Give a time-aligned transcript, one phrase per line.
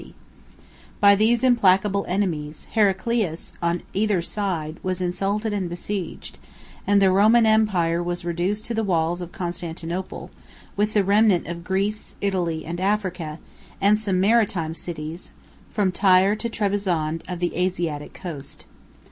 [0.01, 0.15] 70
[0.99, 6.39] By these implacable enemies, Heraclius, on either side, was insulted and besieged:
[6.87, 10.31] and the Roman empire was reduced to the walls of Constantinople,
[10.75, 13.37] with the remnant of Greece, Italy, and Africa,
[13.79, 15.29] and some maritime cities,
[15.69, 18.65] from Tyre to Trebizond, of the Asiatic coast.